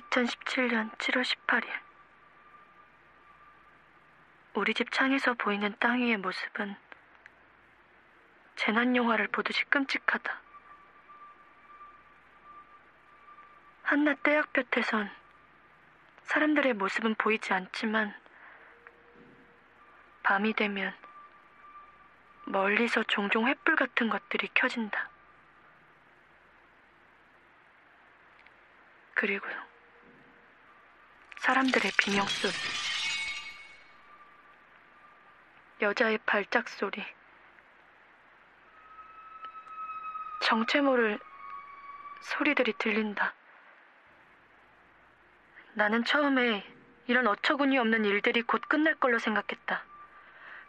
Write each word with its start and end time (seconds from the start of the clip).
(2017년 0.00 0.90
7월 0.96 1.22
18일) 1.22 1.68
우리 4.54 4.72
집 4.72 4.90
창에서 4.90 5.34
보이는 5.34 5.74
땅 5.78 6.00
위의 6.00 6.16
모습은 6.16 6.74
재난 8.56 8.96
영화를 8.96 9.28
보듯이 9.28 9.64
끔찍하다. 9.66 10.40
한낮 13.82 14.22
떼약볕에선 14.22 15.10
사람들의 16.22 16.74
모습은 16.74 17.14
보이지 17.16 17.52
않지만 17.52 18.14
밤이 20.22 20.54
되면 20.54 20.94
멀리서 22.44 23.02
종종 23.04 23.46
횃불 23.46 23.76
같은 23.76 24.08
것들이 24.08 24.48
켜진다. 24.54 25.10
그리고 29.14 29.50
요. 29.50 29.69
사람들의 31.40 31.92
비명 31.96 32.26
소리. 32.26 32.52
여자의 35.80 36.18
발작 36.26 36.68
소리. 36.68 37.02
정체 40.42 40.82
모를 40.82 41.18
소리들이 42.20 42.74
들린다. 42.76 43.32
나는 45.72 46.04
처음에 46.04 46.62
이런 47.06 47.26
어처구니 47.26 47.78
없는 47.78 48.04
일들이 48.04 48.42
곧 48.42 48.60
끝날 48.68 48.94
걸로 48.96 49.18
생각했다. 49.18 49.82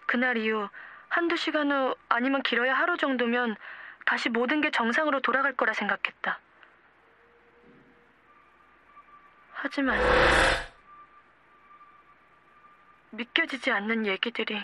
그날 0.05 0.37
이후 0.37 0.69
한두 1.09 1.35
시간 1.35 1.69
후 1.69 1.97
아니면 2.07 2.41
길어야 2.43 2.73
하루 2.75 2.95
정도면 2.95 3.57
다시 4.05 4.29
모든 4.29 4.61
게 4.61 4.71
정상으로 4.71 5.19
돌아갈 5.19 5.53
거라 5.53 5.73
생각했다. 5.73 6.39
하지만 9.63 9.95
믿겨지지 13.11 13.69
않는 13.69 14.07
얘기들이 14.07 14.59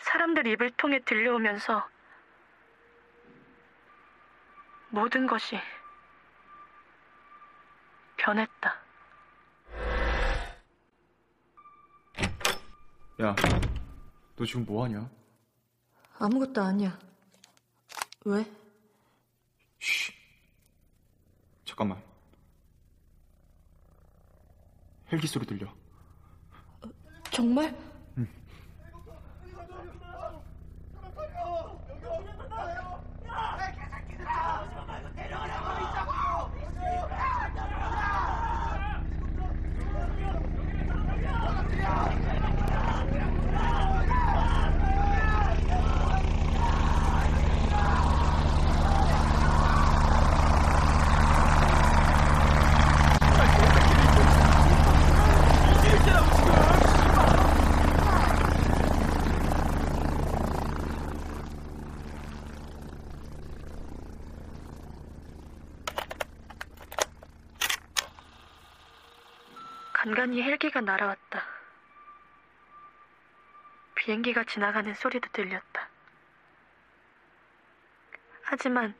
사람들 0.00 0.48
입을 0.48 0.72
통해 0.72 0.98
들려오면서 1.04 1.88
모든 4.88 5.28
것이 5.28 5.56
변했다. 8.16 8.74
야, 13.22 13.36
너 14.34 14.44
지금 14.44 14.64
뭐 14.64 14.84
하냐? 14.84 15.08
아무것도 16.18 16.60
아니야. 16.60 16.98
왜? 18.24 18.44
쉬. 19.78 20.12
잠깐만. 21.64 22.13
헬기 25.14 25.28
소리 25.28 25.46
들려. 25.46 25.72
정말? 27.30 27.74
간간히 70.04 70.42
헬기가 70.42 70.82
날아왔다. 70.82 71.42
비행기가 73.94 74.44
지나가는 74.44 74.92
소리도 74.92 75.30
들렸다. 75.32 75.88
하지만 78.42 78.94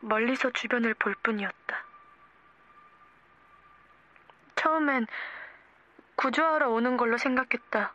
멀리서 0.00 0.50
주변을 0.52 0.94
볼 0.94 1.14
뿐이었다. 1.16 1.84
처음엔 4.56 5.06
구조하러 6.16 6.70
오는 6.70 6.96
걸로 6.96 7.18
생각했다. 7.18 7.92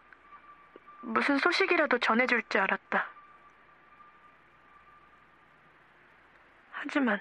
무슨 1.02 1.40
소식이라도 1.40 1.98
전해줄 1.98 2.44
줄 2.44 2.62
알았다. 2.62 3.10
하지만 6.74 7.20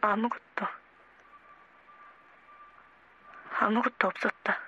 아무것도 0.00 0.79
아무것도 3.70 4.08
없었다. 4.08 4.58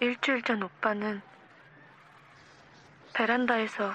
일주일 0.00 0.42
전 0.42 0.62
오빠는 0.62 1.22
베란다에서 3.14 3.94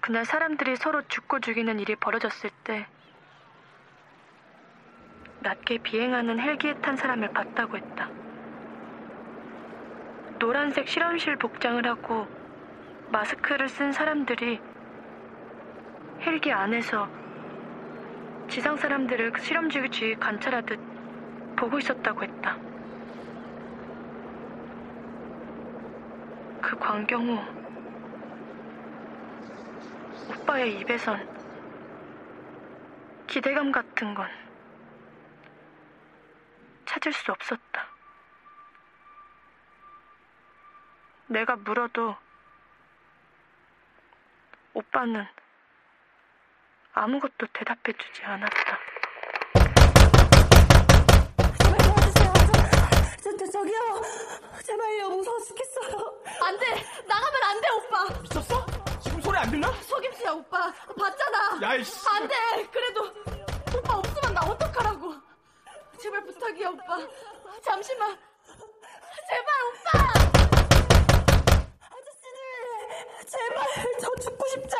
그날 0.00 0.24
사람들이 0.24 0.76
서로 0.76 1.02
죽고 1.08 1.40
죽이는 1.40 1.78
일이 1.78 1.94
벌어졌을 1.96 2.50
때 2.64 2.86
낮게 5.40 5.78
비행하는 5.78 6.40
헬기에 6.40 6.74
탄 6.80 6.96
사람을 6.96 7.28
봤다고 7.34 7.76
했다. 7.76 8.10
노란색 10.38 10.88
실험실 10.88 11.36
복장을 11.36 11.84
하고 11.86 12.26
마스크를 13.12 13.68
쓴 13.68 13.92
사람들이 13.92 14.58
헬기 16.22 16.50
안에서 16.50 17.06
지상 18.48 18.74
사람들을 18.74 19.32
주위 19.90 20.14
관찰하듯 20.14 20.80
보고 21.54 21.78
있었다고 21.78 22.22
했다. 22.22 22.56
그 26.62 26.74
광경 26.78 27.28
후 27.28 27.38
오빠의 30.32 30.80
입에선 30.80 31.28
기대감 33.26 33.70
같은 33.70 34.14
건 34.14 34.26
찾을 36.86 37.12
수 37.12 37.30
없었다. 37.30 37.86
내가 41.26 41.56
물어도 41.56 42.16
오빠는 44.74 45.26
아무것도 46.94 47.46
대답해주지 47.52 48.22
않았다. 48.24 48.78
제발 51.58 51.78
도와주세요. 51.78 52.32
저, 53.22 53.36
저, 53.36 53.50
저기요. 53.50 54.02
제발요. 54.64 55.08
무서워 55.10 55.38
죽겠어요. 55.40 56.22
안 56.44 56.58
돼. 56.58 56.66
나가면 57.06 57.42
안 57.44 57.60
돼, 57.60 57.68
오빠. 57.70 58.20
미쳤어? 58.20 58.66
지금 59.02 59.20
소리 59.22 59.38
안 59.38 59.50
들려? 59.50 59.72
속임수야, 59.72 60.32
오빠. 60.32 60.72
봤잖아. 60.98 61.58
야, 61.62 61.74
이씨. 61.76 62.06
안 62.08 62.28
돼. 62.28 62.34
그래도 62.70 63.04
오빠 63.78 63.96
없으면 63.96 64.34
나 64.34 64.40
어떡하라고. 64.42 65.14
제발 66.00 66.22
부탁이야, 66.24 66.68
오빠. 66.70 66.98
잠시만. 67.62 68.18
제발, 69.28 69.46
오빠! 69.66 70.21
제발 73.26 73.66
저 74.00 74.08
죽고 74.22 74.44
싶지 74.48 74.71